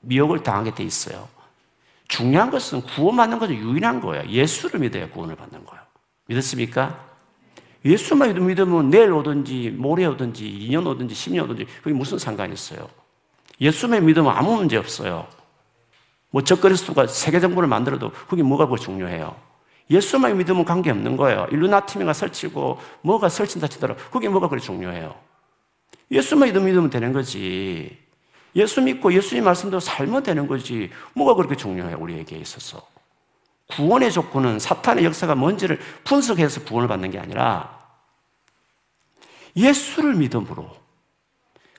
[0.01, 1.29] 미혹을 당하게 돼 있어요.
[2.09, 4.29] 중요한 것은 구원받는 것은 유일한 거예요.
[4.29, 5.83] 예수를 믿어야 구원을 받는 거예요.
[6.27, 7.15] 믿었습니까?
[7.85, 12.89] 예수만 믿으면 내일 오든지 모레 오든지 2년 오든지 10년 오든지 그게 무슨 상관이 있어요?
[13.61, 15.27] 예수만 믿으면 아무 문제 없어요.
[16.31, 19.37] 뭐 적그리스도가 세계 정부를 만들어도 그게 뭐가 그 중요해요?
[19.90, 21.47] 예수만 믿으면 관계없는 거예요.
[21.51, 25.14] 일루나티미가 설치고 뭐가 설친다 치더라도 그게 뭐가 그리 중요해요.
[26.11, 27.99] 예수만 믿으면 되는 거지.
[28.57, 30.90] 예수 믿고 예수님 말씀대로 살면 되는 거지.
[31.14, 32.87] 뭐가 그렇게 중요해요, 우리에게 있어서.
[33.68, 37.83] 구원의 조건은 사탄의 역사가 뭔지를 분석해서 구원을 받는 게 아니라
[39.57, 40.70] 예수를 믿음으로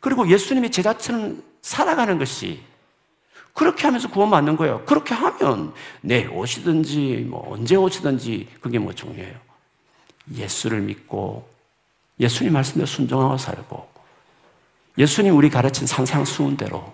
[0.02, 2.62] 그리고 예수님의 제자처럼 살아가는 것이
[3.56, 4.84] 그렇게 하면서 구원받는 거예요.
[4.86, 9.34] 그렇게 하면 내일 오시든지 뭐 언제 오시든지 그게 뭐 중요해요.
[10.36, 11.48] 예수를 믿고
[12.20, 13.88] 예수님 말씀대로 순종하고 살고
[14.98, 16.94] 예수님 우리 가르친 산상수훈대로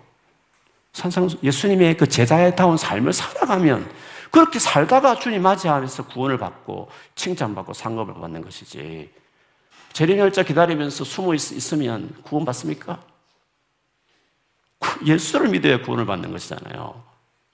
[0.93, 3.89] 산상 예수님의 그 제자다운 삶을 살아가면
[4.30, 9.10] 그렇게 살다가 주님 맞이하면서 구원을 받고 칭찬받고 상급을 받는 것이지.
[9.93, 13.02] 재림열차 기다리면서 숨어 있, 으면 구원 받습니까?
[15.06, 17.04] 예수를 믿어야 구원을 받는 것이잖아요.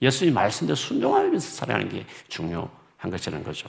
[0.00, 2.70] 예수님 말씀대로 순종하면서 살아가는 게 중요한
[3.10, 3.68] 것이라는 거죠.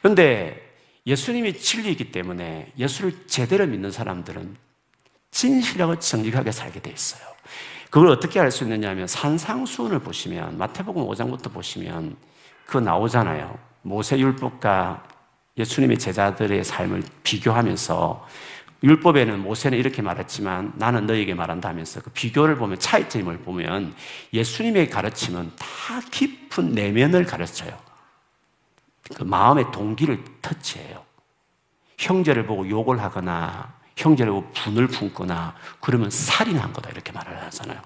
[0.00, 0.74] 그런데
[1.06, 4.56] 예수님이 진리이기 때문에 예수를 제대로 믿는 사람들은
[5.30, 7.22] 진실하고 정직하게 살게 돼 있어요.
[7.90, 12.16] 그걸 어떻게 알 수 있느냐 하면 산상수훈을 보시면 마태복음 5장부터 보시면
[12.64, 13.58] 그거 나오잖아요.
[13.82, 15.06] 모세율법과
[15.56, 18.26] 예수님의 제자들의 삶을 비교하면서
[18.86, 23.94] 율법에는 모세는 이렇게 말했지만 나는 너에게 말한다 하면서 그 비교를 보면 차이점을 보면
[24.32, 27.76] 예수님의 가르침은 다 깊은 내면을 가르쳐요.
[29.16, 31.04] 그 마음의 동기를 터치해요.
[31.98, 37.80] 형제를 보고 욕을 하거나 형제를 보고 분을 품거나 그러면 살인한 거다 이렇게 말을 하잖아요.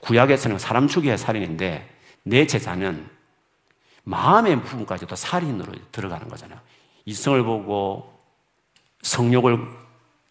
[0.00, 1.90] 구약에서는 사람 죽이야 살인인데
[2.22, 3.06] 내 제자는
[4.04, 6.58] 마음의 부분까지도 살인으로 들어가는 거잖아요.
[7.04, 8.18] 이성을 보고
[9.02, 9.83] 성욕을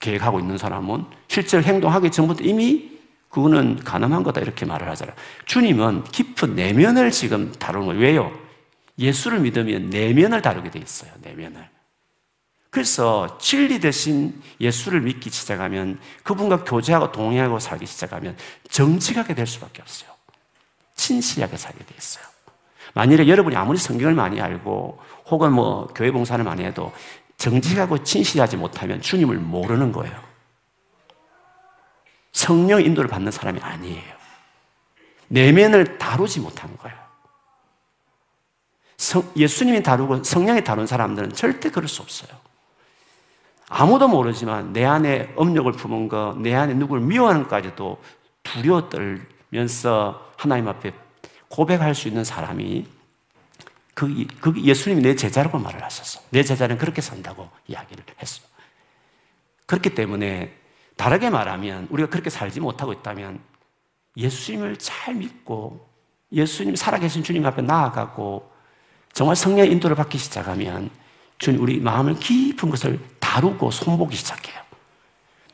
[0.03, 2.91] 계획하고 있는 사람은 실제로 행동하기 전부터 이미
[3.29, 5.15] 그거는 가늠한 거다 이렇게 말을 하잖아요.
[5.45, 8.01] 주님은 깊은 내면을 지금 다루는 거예요.
[8.01, 8.31] 왜요?
[8.99, 11.11] 예수를 믿으면 내면을 다루게 돼 있어요.
[11.21, 11.67] 내면을.
[12.69, 18.35] 그래서 진리 대신 예수를 믿기 시작하면 그분과 교제하고 동행하고 살기 시작하면
[18.69, 20.09] 정직하게 될 수밖에 없어요.
[20.95, 22.25] 진실하게 살게 돼 있어요.
[22.93, 26.91] 만일에 여러분이 아무리 성경을 많이 알고 혹은 뭐 교회 봉사를 많이 해도
[27.38, 30.34] 정직하고 진실하지 못하면 주님을 모르는 거예요.
[32.31, 34.13] 성령 인도를 받는 사람이 아니에요.
[35.27, 36.97] 내면을 다루지 못하는 거예요.
[38.97, 42.29] 성, 예수님이 다루고 성령이 다룬 사람들은 절대 그럴 수 없어요.
[43.67, 48.01] 아무도 모르지만 내 안에 업력을 품은 거, 내 안에 누구를 미워하는 것까지도
[48.43, 50.93] 두려워 떨면서 하나님 앞에
[51.49, 52.86] 고백할 수 있는 사람이
[53.93, 56.21] 그, 그 예수님이 내 제자라고 말을 하셨어.
[56.29, 58.41] 내 제자는 그렇게 산다고 이야기를 했어.
[59.65, 60.53] 그렇기 때문에
[60.95, 63.39] 다르게 말하면 우리가 그렇게 살지 못하고 있다면
[64.17, 65.89] 예수님을 잘 믿고
[66.31, 68.51] 예수님 살아계신 주님 앞에 나아가고
[69.11, 70.89] 정말 성령의 인도를 받기 시작하면
[71.37, 74.61] 주님 우리 마음을 깊은 것을 다루고 손보기 시작해요.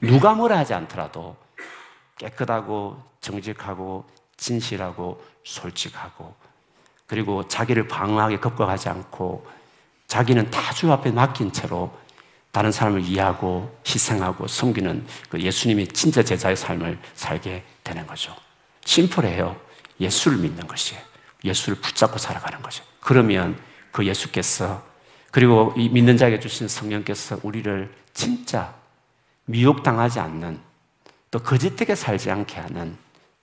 [0.02, 1.36] 누가 뭐라 하지 않더라도
[2.18, 4.06] 깨끗하고 정직하고
[4.38, 6.34] 진실하고 솔직하고
[7.10, 9.46] 그리고 자기를 방어하게 겁박하지 않고
[10.08, 11.92] 자기는 다 주 앞에 맡긴 채로
[12.52, 18.34] 다른 사람을 이해하고 희생하고 섬기는 그 예수님의 진짜 제자의 삶을 살게 되는 거죠.
[18.86, 19.60] 심플해요.
[20.00, 21.02] 예수를 믿는 것이에요.
[21.44, 22.84] 예수를 붙잡고 살아가는 거죠.
[23.02, 23.60] 그러면
[23.92, 24.82] 그 예수께서
[25.32, 28.74] 그리고 이 믿는 자에게 주신 성령께서 우리를 진짜
[29.46, 30.62] 미혹당하지 않는
[31.32, 32.98] 또 거짓되게 살지 않게 하는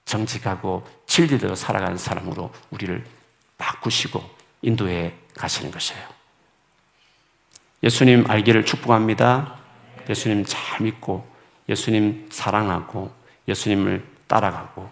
[0.07, 3.05] 정직하고 진리대로 살아가는 사람으로 우리를
[3.59, 4.23] 바꾸시고
[4.63, 6.03] 인도해 가시는 것이에요.
[7.83, 9.57] 예수님 알기를 축복합니다.
[10.09, 11.27] 예수님 잘 믿고
[11.69, 13.13] 예수님 사랑하고
[13.49, 14.89] 예수님을 따라가고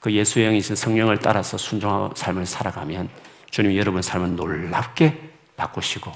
[0.00, 3.08] 그 예수의 영이신 성령을 따라서 순종하고 삶을 살아가면
[3.50, 6.10] 주님 여러분 삶을 놀랍게 바꾸시고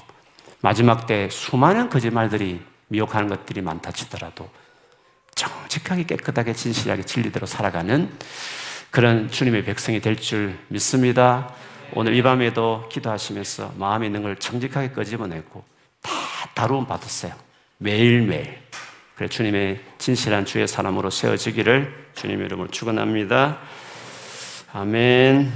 [0.61, 4.49] 마지막 때 수많은 거짓말들이 미혹하는 것들이 많다 치더라도
[5.35, 8.11] 정직하게 깨끗하게 진실하게 진리대로 살아가는
[8.89, 11.53] 그런 주님의 백성이 될 줄 믿습니다.
[11.93, 15.63] 오늘 이 밤에도 기도하시면서 마음에 있는 걸 정직하게 끄집어내고
[16.01, 16.11] 다
[16.53, 17.33] 다루음 받았어요.
[17.77, 18.59] 매일매일.
[19.15, 23.57] 그래 주님의 진실한 주의 사람으로 세워지기를 주님의 이름으로 축원합니다.
[24.73, 25.53] 아멘.